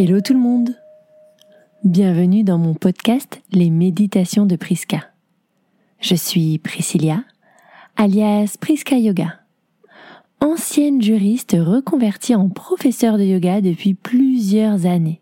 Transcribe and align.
Hello 0.00 0.20
tout 0.20 0.32
le 0.32 0.38
monde 0.38 0.76
Bienvenue 1.82 2.44
dans 2.44 2.56
mon 2.56 2.74
podcast 2.74 3.42
Les 3.50 3.68
méditations 3.68 4.46
de 4.46 4.54
Priska. 4.54 5.10
Je 5.98 6.14
suis 6.14 6.58
Priscilla, 6.58 7.24
alias 7.96 8.54
Priska 8.60 8.96
Yoga, 8.96 9.40
ancienne 10.38 11.02
juriste 11.02 11.56
reconvertie 11.58 12.36
en 12.36 12.48
professeur 12.48 13.18
de 13.18 13.24
yoga 13.24 13.60
depuis 13.60 13.94
plusieurs 13.94 14.86
années. 14.86 15.20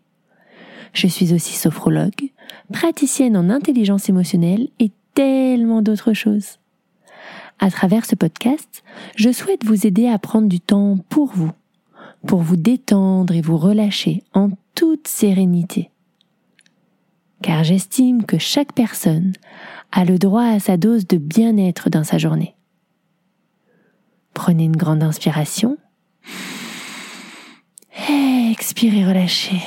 Je 0.93 1.07
suis 1.07 1.33
aussi 1.33 1.55
sophrologue, 1.55 2.29
praticienne 2.71 3.35
en 3.35 3.49
intelligence 3.49 4.09
émotionnelle 4.09 4.67
et 4.77 4.91
tellement 5.15 5.81
d'autres 5.81 6.13
choses. 6.13 6.59
À 7.57 7.71
travers 7.71 8.05
ce 8.05 8.13
podcast, 8.13 8.83
je 9.15 9.31
souhaite 9.31 9.65
vous 9.65 9.87
aider 9.87 10.07
à 10.07 10.19
prendre 10.19 10.47
du 10.47 10.59
temps 10.59 10.99
pour 11.09 11.31
vous, 11.33 11.51
pour 12.27 12.41
vous 12.41 12.57
détendre 12.57 13.33
et 13.33 13.41
vous 13.41 13.57
relâcher 13.57 14.21
en 14.33 14.49
toute 14.75 15.07
sérénité. 15.07 15.89
Car 17.41 17.63
j'estime 17.63 18.25
que 18.25 18.37
chaque 18.37 18.73
personne 18.73 19.31
a 19.93 20.03
le 20.03 20.19
droit 20.19 20.43
à 20.43 20.59
sa 20.59 20.75
dose 20.75 21.07
de 21.07 21.17
bien-être 21.17 21.89
dans 21.89 22.03
sa 22.03 22.17
journée. 22.17 22.55
Prenez 24.33 24.65
une 24.65 24.75
grande 24.75 25.03
inspiration. 25.03 25.77
Expirez, 28.51 29.05
relâchez. 29.05 29.61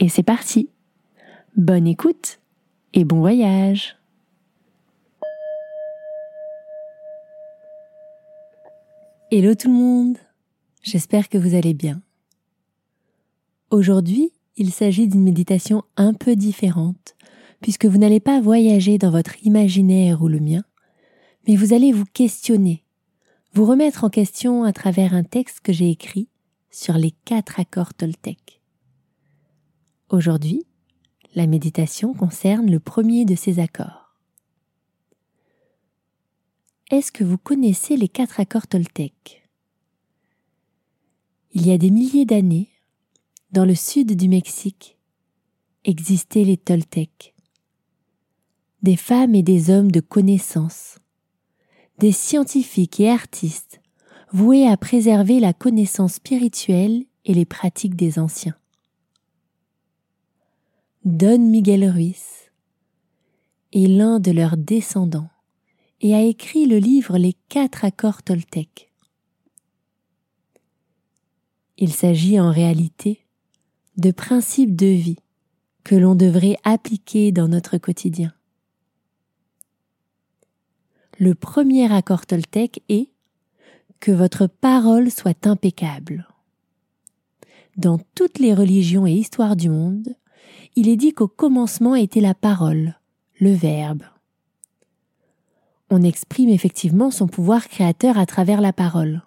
Et 0.00 0.08
c'est 0.08 0.22
parti. 0.22 0.68
Bonne 1.56 1.86
écoute 1.86 2.40
et 2.94 3.04
bon 3.04 3.20
voyage. 3.20 3.96
Hello 9.30 9.54
tout 9.54 9.68
le 9.68 9.74
monde. 9.74 10.18
J'espère 10.82 11.28
que 11.28 11.38
vous 11.38 11.54
allez 11.54 11.74
bien. 11.74 12.02
Aujourd'hui, 13.70 14.32
il 14.56 14.72
s'agit 14.72 15.06
d'une 15.06 15.22
méditation 15.22 15.84
un 15.96 16.12
peu 16.12 16.34
différente, 16.34 17.14
puisque 17.60 17.86
vous 17.86 17.98
n'allez 17.98 18.18
pas 18.18 18.40
voyager 18.40 18.98
dans 18.98 19.12
votre 19.12 19.40
imaginaire 19.46 20.22
ou 20.22 20.28
le 20.28 20.40
mien, 20.40 20.64
mais 21.46 21.54
vous 21.54 21.72
allez 21.72 21.92
vous 21.92 22.04
questionner, 22.04 22.84
vous 23.54 23.64
remettre 23.64 24.02
en 24.02 24.10
question 24.10 24.64
à 24.64 24.72
travers 24.72 25.14
un 25.14 25.22
texte 25.22 25.60
que 25.60 25.72
j'ai 25.72 25.88
écrit 25.88 26.28
sur 26.70 26.94
les 26.94 27.12
quatre 27.24 27.60
accords 27.60 27.94
Toltec. 27.94 28.60
Aujourd'hui, 30.10 30.66
la 31.36 31.46
méditation 31.46 32.12
concerne 32.12 32.70
le 32.70 32.80
premier 32.80 33.24
de 33.24 33.36
ces 33.36 33.60
accords. 33.60 34.16
Est-ce 36.90 37.12
que 37.12 37.22
vous 37.22 37.38
connaissez 37.38 37.96
les 37.96 38.08
quatre 38.08 38.40
accords 38.40 38.66
Toltec? 38.66 39.41
Il 41.54 41.66
y 41.66 41.72
a 41.72 41.76
des 41.76 41.90
milliers 41.90 42.24
d'années, 42.24 42.70
dans 43.50 43.66
le 43.66 43.74
sud 43.74 44.16
du 44.16 44.26
Mexique, 44.26 44.96
existaient 45.84 46.44
les 46.44 46.56
Toltecs. 46.56 47.34
Des 48.82 48.96
femmes 48.96 49.34
et 49.34 49.42
des 49.42 49.68
hommes 49.68 49.90
de 49.90 50.00
connaissance, 50.00 50.98
des 51.98 52.12
scientifiques 52.12 53.00
et 53.00 53.10
artistes 53.10 53.82
voués 54.32 54.66
à 54.66 54.78
préserver 54.78 55.40
la 55.40 55.52
connaissance 55.52 56.14
spirituelle 56.14 57.04
et 57.26 57.34
les 57.34 57.44
pratiques 57.44 57.96
des 57.96 58.18
anciens. 58.18 58.56
Don 61.04 61.38
Miguel 61.38 61.84
Ruiz 61.90 62.50
est 63.74 63.88
l'un 63.88 64.20
de 64.20 64.30
leurs 64.30 64.56
descendants 64.56 65.28
et 66.00 66.14
a 66.14 66.22
écrit 66.22 66.64
le 66.64 66.78
livre 66.78 67.18
Les 67.18 67.34
quatre 67.50 67.84
accords 67.84 68.22
Toltecs. 68.22 68.91
Il 71.78 71.92
s'agit 71.92 72.38
en 72.38 72.50
réalité 72.50 73.24
de 73.96 74.10
principes 74.10 74.76
de 74.76 74.86
vie 74.86 75.18
que 75.84 75.94
l'on 75.94 76.14
devrait 76.14 76.56
appliquer 76.64 77.32
dans 77.32 77.48
notre 77.48 77.78
quotidien. 77.78 78.32
Le 81.18 81.34
premier 81.34 81.92
accord 81.92 82.26
Toltec 82.26 82.82
est 82.88 83.08
que 84.00 84.12
votre 84.12 84.46
parole 84.46 85.10
soit 85.10 85.46
impeccable. 85.46 86.26
Dans 87.76 87.98
toutes 88.14 88.38
les 88.38 88.54
religions 88.54 89.06
et 89.06 89.12
histoires 89.12 89.56
du 89.56 89.68
monde, 89.68 90.08
il 90.74 90.88
est 90.88 90.96
dit 90.96 91.12
qu'au 91.12 91.28
commencement 91.28 91.94
était 91.94 92.20
la 92.20 92.34
parole, 92.34 92.98
le 93.38 93.52
verbe. 93.52 94.02
On 95.90 96.02
exprime 96.02 96.48
effectivement 96.48 97.10
son 97.10 97.28
pouvoir 97.28 97.68
créateur 97.68 98.18
à 98.18 98.26
travers 98.26 98.60
la 98.60 98.72
parole. 98.72 99.22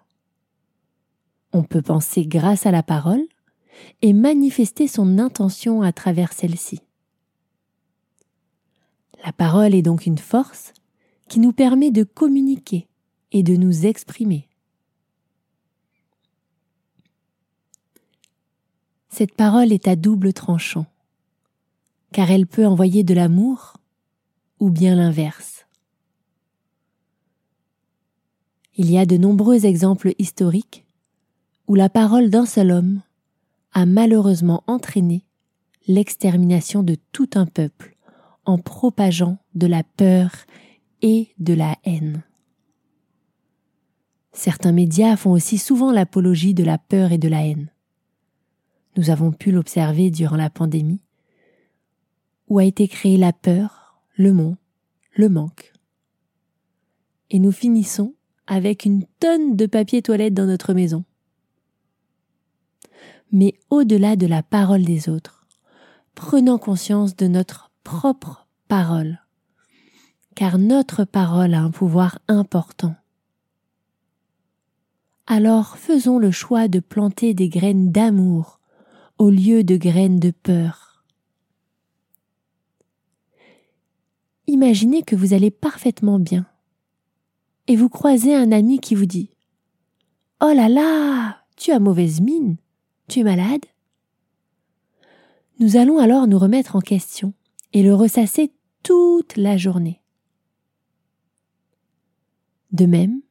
On 1.56 1.62
peut 1.62 1.80
penser 1.80 2.26
grâce 2.26 2.66
à 2.66 2.70
la 2.70 2.82
parole, 2.82 3.24
et 4.02 4.12
manifester 4.12 4.88
son 4.88 5.18
intention 5.18 5.80
à 5.80 5.90
travers 5.90 6.34
celle-ci. 6.34 6.82
La 9.24 9.32
parole 9.32 9.74
est 9.74 9.80
donc 9.80 10.04
une 10.04 10.18
force 10.18 10.74
qui 11.28 11.40
nous 11.40 11.54
permet 11.54 11.90
de 11.90 12.04
communiquer 12.04 12.88
et 13.32 13.42
de 13.42 13.56
nous 13.56 13.86
exprimer. 13.86 14.50
Cette 19.08 19.34
parole 19.34 19.72
est 19.72 19.88
à 19.88 19.96
double 19.96 20.34
tranchant, 20.34 20.84
car 22.12 22.30
elle 22.30 22.46
peut 22.46 22.66
envoyer 22.66 23.02
de 23.02 23.14
l'amour 23.14 23.78
ou 24.60 24.68
bien 24.68 24.94
l'inverse. 24.94 25.64
Il 28.74 28.90
y 28.90 28.98
a 28.98 29.06
de 29.06 29.16
nombreux 29.16 29.64
exemples 29.64 30.12
historiques 30.18 30.85
où 31.66 31.74
la 31.74 31.88
parole 31.88 32.30
d'un 32.30 32.46
seul 32.46 32.70
homme 32.70 33.02
a 33.72 33.86
malheureusement 33.86 34.62
entraîné 34.66 35.24
l'extermination 35.86 36.82
de 36.82 36.96
tout 37.12 37.30
un 37.34 37.46
peuple 37.46 37.96
en 38.44 38.58
propageant 38.58 39.38
de 39.54 39.66
la 39.66 39.82
peur 39.82 40.30
et 41.02 41.28
de 41.38 41.54
la 41.54 41.76
haine. 41.84 42.22
Certains 44.32 44.72
médias 44.72 45.16
font 45.16 45.32
aussi 45.32 45.58
souvent 45.58 45.92
l'apologie 45.92 46.54
de 46.54 46.64
la 46.64 46.78
peur 46.78 47.12
et 47.12 47.18
de 47.18 47.28
la 47.28 47.46
haine. 47.46 47.70
Nous 48.96 49.10
avons 49.10 49.32
pu 49.32 49.50
l'observer 49.50 50.10
durant 50.10 50.36
la 50.36 50.50
pandémie, 50.50 51.00
où 52.48 52.58
a 52.58 52.64
été 52.64 52.86
créée 52.88 53.16
la 53.16 53.32
peur, 53.32 54.00
le 54.14 54.32
mot, 54.32 54.56
le 55.14 55.28
manque. 55.28 55.72
Et 57.30 57.38
nous 57.38 57.52
finissons 57.52 58.14
avec 58.46 58.84
une 58.84 59.04
tonne 59.20 59.56
de 59.56 59.66
papier 59.66 60.02
toilette 60.02 60.34
dans 60.34 60.46
notre 60.46 60.72
maison 60.72 61.04
mais 63.32 63.54
au-delà 63.70 64.16
de 64.16 64.26
la 64.26 64.42
parole 64.42 64.82
des 64.82 65.08
autres, 65.08 65.46
prenant 66.14 66.58
conscience 66.58 67.16
de 67.16 67.26
notre 67.26 67.70
propre 67.84 68.46
parole, 68.68 69.20
car 70.34 70.58
notre 70.58 71.04
parole 71.04 71.54
a 71.54 71.60
un 71.60 71.70
pouvoir 71.70 72.18
important. 72.28 72.94
Alors 75.26 75.76
faisons 75.76 76.18
le 76.18 76.30
choix 76.30 76.68
de 76.68 76.78
planter 76.78 77.34
des 77.34 77.48
graines 77.48 77.90
d'amour 77.90 78.60
au 79.18 79.30
lieu 79.30 79.64
de 79.64 79.76
graines 79.76 80.20
de 80.20 80.30
peur. 80.30 81.04
Imaginez 84.46 85.02
que 85.02 85.16
vous 85.16 85.34
allez 85.34 85.50
parfaitement 85.50 86.20
bien 86.20 86.46
et 87.66 87.76
vous 87.76 87.88
croisez 87.88 88.34
un 88.34 88.52
ami 88.52 88.78
qui 88.78 88.94
vous 88.94 89.06
dit 89.06 89.30
Oh 90.40 90.52
là 90.54 90.68
là, 90.68 91.38
tu 91.56 91.72
as 91.72 91.80
mauvaise 91.80 92.20
mine. 92.20 92.56
Tu 93.08 93.20
es 93.20 93.24
malade? 93.24 93.64
Nous 95.58 95.76
allons 95.76 95.98
alors 95.98 96.26
nous 96.26 96.38
remettre 96.38 96.76
en 96.76 96.80
question 96.80 97.32
et 97.72 97.82
le 97.82 97.94
ressasser 97.94 98.52
toute 98.82 99.36
la 99.36 99.56
journée. 99.56 100.00
De 102.72 102.84
même, 102.86 103.22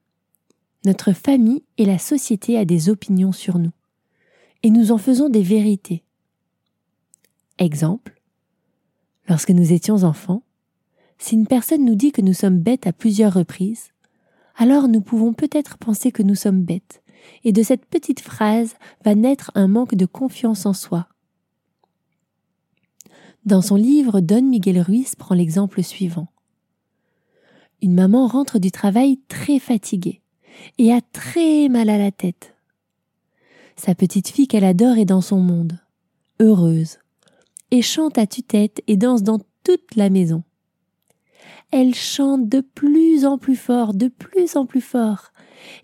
notre 0.85 1.13
famille 1.13 1.63
et 1.77 1.85
la 1.85 1.99
société 1.99 2.57
a 2.57 2.65
des 2.65 2.89
opinions 2.89 3.31
sur 3.31 3.59
nous, 3.59 3.71
et 4.63 4.69
nous 4.69 4.91
en 4.91 4.97
faisons 4.97 5.29
des 5.29 5.43
vérités. 5.43 6.03
Exemple, 7.57 8.19
lorsque 9.27 9.51
nous 9.51 9.73
étions 9.73 10.03
enfants, 10.03 10.43
si 11.17 11.35
une 11.35 11.47
personne 11.47 11.85
nous 11.85 11.95
dit 11.95 12.11
que 12.11 12.21
nous 12.21 12.33
sommes 12.33 12.59
bêtes 12.59 12.87
à 12.87 12.93
plusieurs 12.93 13.33
reprises, 13.33 13.91
alors 14.55 14.87
nous 14.87 15.01
pouvons 15.01 15.33
peut-être 15.33 15.77
penser 15.77 16.11
que 16.11 16.23
nous 16.23 16.35
sommes 16.35 16.63
bêtes, 16.63 17.03
et 17.43 17.51
de 17.51 17.63
cette 17.63 17.85
petite 17.85 18.19
phrase 18.19 18.75
va 19.03 19.15
naître 19.15 19.51
un 19.55 19.67
manque 19.67 19.95
de 19.95 20.05
confiance 20.05 20.65
en 20.65 20.73
soi. 20.73 21.07
Dans 23.45 23.61
son 23.61 23.75
livre, 23.75 24.21
Don 24.21 24.41
Miguel 24.41 24.81
Ruiz 24.81 25.15
prend 25.15 25.35
l'exemple 25.35 25.83
suivant. 25.83 26.27
Une 27.81 27.93
maman 27.93 28.25
rentre 28.25 28.57
du 28.57 28.71
travail 28.71 29.19
très 29.27 29.59
fatiguée 29.59 30.21
et 30.79 30.91
a 30.91 31.01
très 31.01 31.69
mal 31.69 31.89
à 31.89 31.97
la 31.97 32.11
tête. 32.11 32.55
Sa 33.75 33.93
petite 33.93 34.29
fille 34.29 34.47
qu'elle 34.47 34.63
adore 34.63 34.97
est 34.97 35.05
dans 35.05 35.21
son 35.21 35.39
monde, 35.39 35.79
heureuse, 36.39 36.97
et 37.71 37.81
chante 37.81 38.17
à 38.17 38.25
tue-tête 38.25 38.81
et 38.87 38.97
danse 38.97 39.21
dans 39.21 39.39
toute 39.63 39.95
la 39.95 40.09
maison. 40.09 40.43
Elle 41.71 41.93
chante 41.93 42.47
de 42.47 42.61
plus 42.61 43.25
en 43.25 43.37
plus 43.37 43.55
fort, 43.55 43.93
de 43.93 44.07
plus 44.07 44.55
en 44.55 44.65
plus 44.65 44.81
fort, 44.81 45.31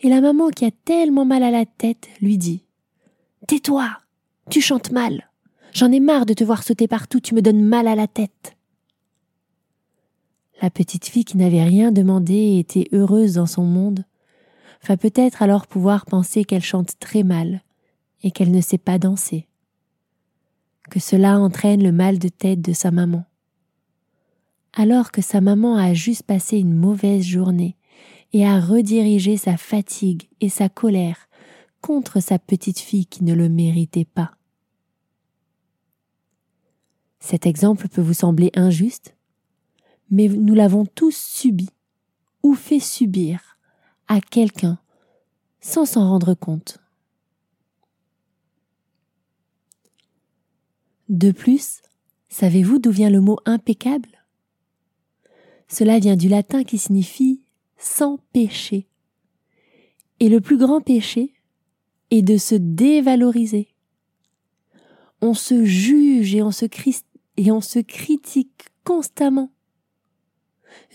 et 0.02 0.10
la 0.10 0.22
maman 0.22 0.50
qui 0.50 0.66
a 0.66 0.72
tellement 0.72 1.26
mal 1.26 1.44
à 1.44 1.52
la 1.52 1.66
tête 1.66 2.08
lui 2.22 2.38
dit 2.38 2.64
Tais-toi, 3.48 3.90
Tu 4.50 4.62
chantes 4.62 4.92
mal. 4.92 5.30
J'en 5.74 5.92
ai 5.92 6.00
marre 6.00 6.26
de 6.26 6.34
te 6.34 6.44
voir 6.44 6.64
sauter 6.64 6.88
partout, 6.88 7.20
tu 7.20 7.34
me 7.34 7.42
donnes 7.42 7.64
mal 7.64 7.88
à 7.88 7.96
la 7.96 8.08
tête. 8.08 8.56
La 10.62 10.70
petite 10.70 11.06
fille 11.06 11.26
qui 11.26 11.38
n'avait 11.38 11.64
rien 11.64 11.92
demandé 11.92 12.34
et 12.34 12.60
était 12.60 12.88
heureuse 12.92 13.36
dans 13.36 13.48
son 13.48 13.64
monde, 13.64 14.06
va 14.88 14.98
peut-être 14.98 15.42
alors 15.42 15.68
pouvoir 15.68 16.06
penser 16.06 16.44
qu'elle 16.44 16.64
chante 16.64 17.00
très 17.00 17.24
mal 17.24 17.62
et 18.24 18.32
qu'elle 18.32 18.52
ne 18.52 18.62
sait 18.62 18.78
pas 18.78 19.00
danser, 19.00 19.48
que 20.90 21.00
cela 21.00 21.40
entraîne 21.40 21.84
le 21.84 21.92
mal 21.92 22.20
de 22.20 22.30
tête 22.30 22.62
de 22.62 22.74
sa 22.74 22.92
maman. 22.92 23.26
Alors 24.74 25.12
que 25.12 25.22
sa 25.22 25.42
maman 25.42 25.78
a 25.78 25.94
juste 25.94 26.24
passé 26.24 26.58
une 26.58 26.74
mauvaise 26.74 27.24
journée 27.24 27.76
et 28.33 28.45
a 28.45 28.60
redirigé 28.60 29.38
sa 29.38 29.57
fatigue 29.57 30.30
et 30.39 30.50
sa 30.50 30.69
colère 30.69 31.28
contre 31.81 32.19
sa 32.19 32.39
petite 32.39 32.80
fille 32.80 33.06
qui 33.06 33.24
ne 33.24 33.33
le 33.33 33.50
méritait 33.50 34.06
pas. 34.06 34.31
Cet 37.19 37.45
exemple 37.45 37.88
peut 37.88 38.01
vous 38.01 38.13
sembler 38.13 38.51
injuste, 38.56 39.16
mais 40.10 40.28
nous 40.28 40.54
l'avons 40.54 40.86
tous 40.86 41.16
subi 41.16 41.69
ou 42.44 42.56
fait 42.56 42.80
subir 42.80 43.57
à 44.07 44.22
quelqu'un 44.22 44.80
sans 45.62 45.86
s'en 45.86 46.10
rendre 46.10 46.34
compte. 46.34 46.80
De 51.10 51.31
plus, 51.31 51.81
savez-vous 52.30 52.80
d'où 52.80 52.89
vient 52.89 53.10
le 53.10 53.22
mot 53.22 53.38
impeccable? 53.45 54.10
Cela 55.68 56.00
vient 56.00 56.16
du 56.16 56.27
latin 56.27 56.63
qui 56.63 56.77
signifie 56.77 57.42
sans 57.81 58.19
péché. 58.31 58.88
Et 60.19 60.30
le 60.30 60.39
plus 60.39 60.57
grand 60.57 60.81
péché 60.81 61.33
est 62.12 62.22
de 62.22 62.38
se 62.38 62.56
dévaloriser. 62.56 63.69
On 65.22 65.33
se 65.33 65.66
juge 65.66 66.36
et 66.36 66.42
on 66.42 66.51
se, 66.51 67.80
critique 67.80 68.68
constamment 68.83 69.51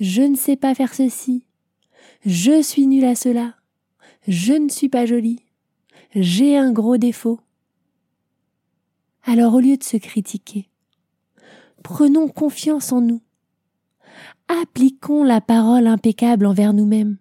je 0.00 0.22
ne 0.22 0.36
sais 0.36 0.56
pas 0.56 0.74
faire 0.74 0.94
ceci, 0.94 1.44
je 2.24 2.62
suis 2.62 2.86
nul 2.86 3.04
à 3.04 3.14
cela, 3.14 3.56
je 4.26 4.54
ne 4.54 4.68
suis 4.68 4.88
pas 4.88 5.06
jolie, 5.06 5.44
j'ai 6.14 6.56
un 6.56 6.72
gros 6.72 6.96
défaut. 6.96 7.40
Alors 9.24 9.54
au 9.54 9.60
lieu 9.60 9.76
de 9.76 9.84
se 9.84 9.96
critiquer, 9.96 10.68
prenons 11.82 12.28
confiance 12.28 12.92
en 12.92 13.00
nous, 13.00 13.20
appliquons 14.48 15.24
la 15.24 15.40
parole 15.40 15.86
impeccable 15.86 16.46
envers 16.46 16.72
nous-mêmes. 16.72 17.16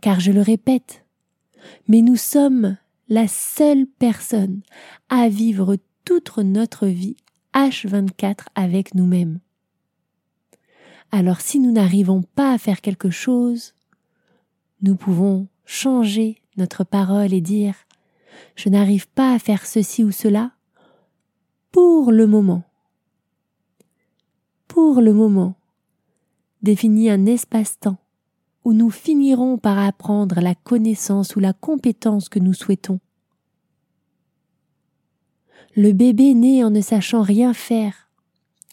Car 0.00 0.20
je 0.20 0.32
le 0.32 0.42
répète, 0.42 1.04
mais 1.88 2.02
nous 2.02 2.16
sommes 2.16 2.76
la 3.08 3.26
seule 3.26 3.86
personne 3.86 4.62
à 5.08 5.28
vivre 5.28 5.76
toute 6.04 6.38
notre 6.38 6.86
vie 6.86 7.16
H24 7.54 8.46
avec 8.54 8.94
nous-mêmes. 8.94 9.40
Alors 11.10 11.40
si 11.40 11.58
nous 11.58 11.72
n'arrivons 11.72 12.22
pas 12.22 12.52
à 12.52 12.58
faire 12.58 12.80
quelque 12.80 13.10
chose, 13.10 13.74
nous 14.82 14.94
pouvons 14.94 15.48
changer 15.64 16.42
notre 16.56 16.84
parole 16.84 17.32
et 17.32 17.40
dire 17.40 17.74
je 18.56 18.68
n'arrive 18.68 19.08
pas 19.08 19.34
à 19.34 19.38
faire 19.38 19.66
ceci 19.66 20.04
ou 20.04 20.10
cela 20.10 20.52
pour 21.72 22.12
le 22.12 22.26
moment. 22.26 22.62
Pour 24.66 25.00
le 25.00 25.12
moment, 25.12 25.57
définis 26.62 27.10
un 27.10 27.26
espace-temps 27.26 27.98
où 28.64 28.72
nous 28.72 28.90
finirons 28.90 29.58
par 29.58 29.78
apprendre 29.78 30.40
la 30.40 30.54
connaissance 30.54 31.36
ou 31.36 31.40
la 31.40 31.52
compétence 31.52 32.28
que 32.28 32.38
nous 32.38 32.54
souhaitons. 32.54 33.00
Le 35.76 35.92
bébé 35.92 36.34
naît 36.34 36.64
en 36.64 36.70
ne 36.70 36.80
sachant 36.80 37.22
rien 37.22 37.54
faire, 37.54 38.10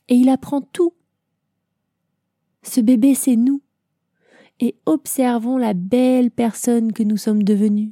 et 0.09 0.15
il 0.15 0.29
apprend 0.29 0.61
tout 0.61 0.93
ce 2.65 2.81
bébé, 2.81 3.13
c'est 3.13 3.35
nous. 3.35 3.61
Et 4.59 4.75
observons 4.85 5.57
la 5.57 5.73
belle 5.73 6.31
personne 6.31 6.93
que 6.93 7.03
nous 7.03 7.17
sommes 7.17 7.43
devenus. 7.43 7.91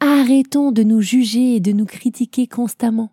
Arrêtons 0.00 0.72
de 0.72 0.82
nous 0.82 1.00
juger 1.00 1.56
et 1.56 1.60
de 1.60 1.72
nous 1.72 1.84
critiquer 1.84 2.46
constamment. 2.46 3.12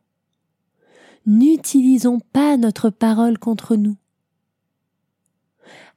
N'utilisons 1.25 2.19
pas 2.19 2.57
notre 2.57 2.89
parole 2.89 3.37
contre 3.37 3.75
nous. 3.75 3.97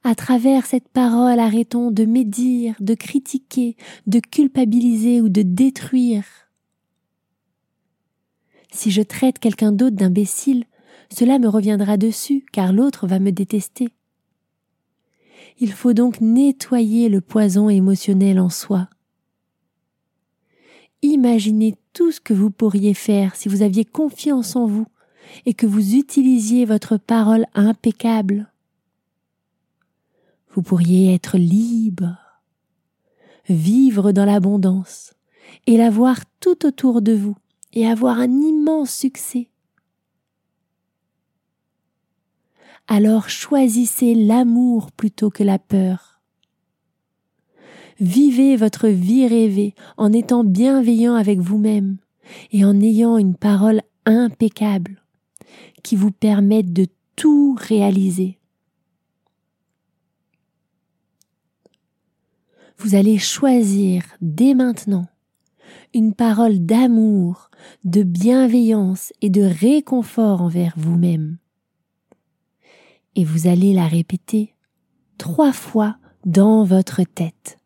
À 0.05 0.15
travers 0.15 0.65
cette 0.65 0.89
parole, 0.89 1.39
arrêtons 1.39 1.89
de 1.89 2.03
médire, 2.03 2.75
de 2.81 2.93
critiquer, 2.93 3.77
de 4.05 4.19
culpabiliser 4.19 5.21
ou 5.21 5.29
de 5.29 5.41
détruire. 5.41 6.25
Si 8.71 8.91
je 8.91 9.01
traite 9.01 9.39
quelqu'un 9.39 9.71
d'autre 9.71 9.95
d'imbécile, 9.95 10.65
cela 11.09 11.39
me 11.39 11.47
reviendra 11.47 11.95
dessus, 11.95 12.43
car 12.51 12.73
l'autre 12.73 13.07
va 13.07 13.19
me 13.19 13.31
détester. 13.31 13.89
Il 15.59 15.71
faut 15.71 15.93
donc 15.93 16.19
nettoyer 16.19 17.07
le 17.07 17.21
poison 17.21 17.69
émotionnel 17.69 18.39
en 18.39 18.49
soi. 18.49 18.89
Imaginez 21.01 21.75
tout 21.93 22.11
ce 22.11 22.19
que 22.19 22.33
vous 22.33 22.49
pourriez 22.49 22.93
faire 22.93 23.35
si 23.35 23.47
vous 23.47 23.61
aviez 23.61 23.85
confiance 23.85 24.55
en 24.55 24.65
vous 24.65 24.87
et 25.45 25.53
que 25.53 25.67
vous 25.67 25.95
utilisiez 25.95 26.65
votre 26.65 26.97
parole 26.97 27.45
impeccable. 27.53 28.52
Vous 30.53 30.61
pourriez 30.61 31.13
être 31.13 31.37
libre, 31.37 32.17
vivre 33.49 34.11
dans 34.11 34.25
l'abondance 34.25 35.13
et 35.67 35.77
la 35.77 35.89
voir 35.89 36.19
tout 36.39 36.65
autour 36.65 37.01
de 37.01 37.13
vous 37.13 37.35
et 37.73 37.87
avoir 37.87 38.19
un 38.19 38.31
immense 38.31 38.93
succès. 38.93 39.49
alors 42.87 43.29
choisissez 43.29 44.13
l'amour 44.13 44.91
plutôt 44.91 45.29
que 45.29 45.43
la 45.43 45.59
peur. 45.59 46.21
Vivez 47.99 48.55
votre 48.55 48.87
vie 48.87 49.27
rêvée 49.27 49.75
en 49.97 50.11
étant 50.11 50.43
bienveillant 50.43 51.15
avec 51.15 51.39
vous-même 51.39 51.97
et 52.51 52.65
en 52.65 52.79
ayant 52.81 53.17
une 53.17 53.35
parole 53.35 53.81
impeccable 54.05 55.01
qui 55.83 55.95
vous 55.95 56.11
permette 56.11 56.73
de 56.73 56.87
tout 57.15 57.55
réaliser. 57.59 58.39
Vous 62.77 62.95
allez 62.95 63.17
choisir 63.17 64.03
dès 64.21 64.53
maintenant 64.53 65.07
une 65.93 66.13
parole 66.13 66.59
d'amour, 66.59 67.49
de 67.83 68.03
bienveillance 68.03 69.13
et 69.21 69.29
de 69.29 69.41
réconfort 69.41 70.41
envers 70.41 70.73
vous-même 70.75 71.37
et 73.15 73.25
vous 73.25 73.47
allez 73.47 73.73
la 73.73 73.87
répéter 73.87 74.55
trois 75.17 75.53
fois 75.53 75.97
dans 76.25 76.63
votre 76.63 77.03
tête. 77.03 77.59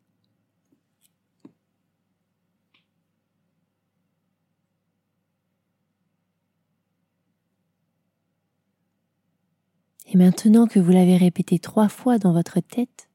Et 10.10 10.18
maintenant 10.18 10.68
que 10.68 10.80
vous 10.80 10.92
l'avez 10.92 11.18
répété 11.18 11.60
trois 11.60 11.90
fois 11.90 12.18
dans 12.18 12.32
votre 12.32 12.62
tête, 12.62 13.07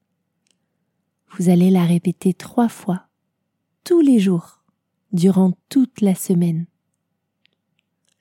vous 1.37 1.49
allez 1.49 1.71
la 1.71 1.85
répéter 1.85 2.33
trois 2.33 2.69
fois 2.69 3.07
tous 3.83 4.01
les 4.01 4.19
jours 4.19 4.63
durant 5.11 5.53
toute 5.69 6.01
la 6.01 6.15
semaine. 6.15 6.67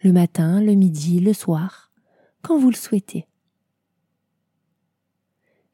Le 0.00 0.12
matin, 0.12 0.60
le 0.60 0.72
midi, 0.72 1.20
le 1.20 1.32
soir, 1.32 1.92
quand 2.40 2.58
vous 2.58 2.70
le 2.70 2.76
souhaitez. 2.76 3.26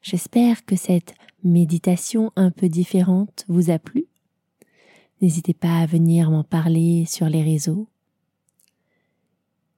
J'espère 0.01 0.65
que 0.65 0.75
cette 0.75 1.13
méditation 1.43 2.31
un 2.35 2.51
peu 2.51 2.69
différente 2.69 3.45
vous 3.47 3.69
a 3.69 3.79
plu. 3.79 4.05
N'hésitez 5.21 5.53
pas 5.53 5.79
à 5.79 5.85
venir 5.85 6.31
m'en 6.31 6.43
parler 6.43 7.05
sur 7.05 7.27
les 7.27 7.43
réseaux 7.43 7.87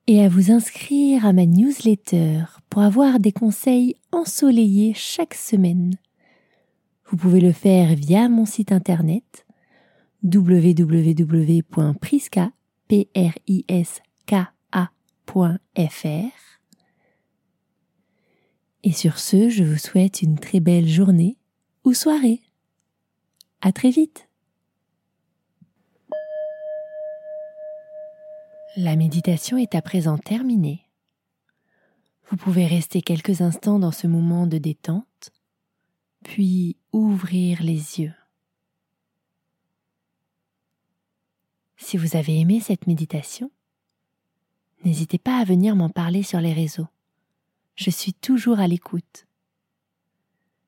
et 0.08 0.24
à 0.24 0.30
vous 0.30 0.52
inscrire 0.52 1.26
à 1.26 1.34
ma 1.34 1.46
newsletter 1.46 2.44
pour 2.70 2.82
avoir 2.82 3.20
des 3.20 3.32
conseils 3.32 3.96
ensoleillés 4.12 4.94
chaque 4.94 5.36
semaine. 5.36 5.96
Vous 7.12 7.18
pouvez 7.18 7.42
le 7.42 7.52
faire 7.52 7.94
via 7.94 8.30
mon 8.30 8.46
site 8.46 8.72
internet 8.72 9.46
www.priska.fr 10.24 11.42
et 18.84 18.94
sur 18.94 19.20
ce, 19.20 19.50
je 19.50 19.64
vous 19.64 19.78
souhaite 19.78 20.22
une 20.22 20.40
très 20.40 20.62
belle 20.62 20.88
journée 20.88 21.38
ou 21.84 21.94
soirée. 21.94 22.40
À 23.60 23.74
très 23.74 23.92
vite. 23.92 24.30
La 28.78 28.96
méditation 28.96 29.58
est 29.58 29.76
à 29.76 29.82
présent 29.82 30.18
terminée. 30.18 30.88
Vous 32.30 32.38
pouvez 32.38 32.66
rester 32.66 33.02
quelques 33.02 33.42
instants 33.42 33.80
dans 33.80 33.92
ce 33.92 34.08
moment 34.08 34.48
de 34.48 34.58
détente, 34.58 35.32
puis 36.24 36.78
ouvrir 36.92 37.62
les 37.64 38.00
yeux. 38.00 38.14
Si 41.78 41.98
vous 41.98 42.16
avez 42.16 42.40
aimé 42.40 42.60
cette 42.60 42.88
méditation, 42.88 43.52
n'hésitez 44.84 45.18
pas 45.18 45.38
à 45.38 45.44
venir 45.44 45.76
m'en 45.76 45.90
parler 45.90 46.24
sur 46.24 46.40
les 46.40 46.54
réseaux. 46.54 46.88
Je 47.76 47.90
suis 47.90 48.14
toujours 48.14 48.60
à 48.60 48.68
l'écoute. 48.68 49.26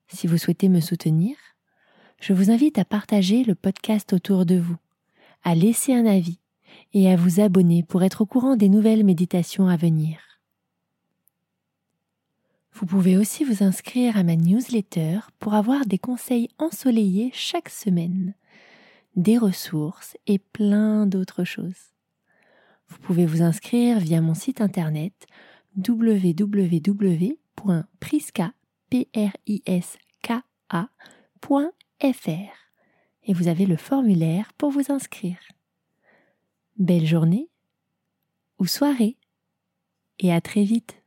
Si 0.08 0.26
vous 0.26 0.38
souhaitez 0.38 0.68
me 0.68 0.80
soutenir, 0.80 1.36
je 2.20 2.32
vous 2.32 2.50
invite 2.50 2.78
à 2.78 2.84
partager 2.84 3.44
le 3.44 3.54
podcast 3.54 4.12
autour 4.12 4.46
de 4.46 4.56
vous, 4.56 4.76
à 5.42 5.54
laisser 5.54 5.94
un 5.94 6.06
avis 6.06 6.40
et 6.92 7.10
à 7.10 7.16
vous 7.16 7.40
abonner 7.40 7.82
pour 7.82 8.02
être 8.02 8.22
au 8.22 8.26
courant 8.26 8.56
des 8.56 8.68
nouvelles 8.68 9.04
méditations 9.04 9.68
à 9.68 9.76
venir. 9.76 10.33
Vous 12.74 12.86
pouvez 12.86 13.16
aussi 13.16 13.44
vous 13.44 13.62
inscrire 13.62 14.16
à 14.18 14.24
ma 14.24 14.34
newsletter 14.34 15.20
pour 15.38 15.54
avoir 15.54 15.86
des 15.86 15.98
conseils 15.98 16.48
ensoleillés 16.58 17.30
chaque 17.32 17.68
semaine, 17.68 18.34
des 19.14 19.38
ressources 19.38 20.16
et 20.26 20.40
plein 20.40 21.06
d'autres 21.06 21.44
choses. 21.44 21.92
Vous 22.88 22.98
pouvez 22.98 23.26
vous 23.26 23.42
inscrire 23.42 24.00
via 24.00 24.20
mon 24.20 24.34
site 24.34 24.60
internet 24.60 25.26
www.priska.fr 25.76 26.98
et 33.26 33.32
vous 33.32 33.48
avez 33.48 33.66
le 33.66 33.76
formulaire 33.76 34.52
pour 34.58 34.70
vous 34.70 34.90
inscrire. 34.90 35.38
Belle 36.76 37.06
journée 37.06 37.48
ou 38.58 38.66
soirée 38.66 39.16
et 40.18 40.32
à 40.32 40.40
très 40.40 40.64
vite 40.64 41.03